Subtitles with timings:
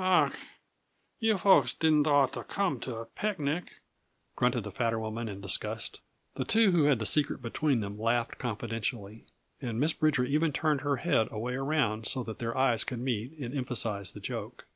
[0.00, 0.32] "Ach,
[1.18, 3.80] you folks didn'd ought to come to a picnic!"
[4.36, 6.00] grunted the fatter woman in disgust.
[6.36, 9.24] The two who had the secret between them laughed confidentially,
[9.60, 13.32] and Miss Bridger even turned her head away around so that their eyes could meet
[13.40, 14.66] and emphasize the joke.